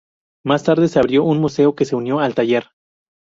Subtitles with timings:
[0.43, 2.71] Más tarde se abrió un museo que se unió al taller.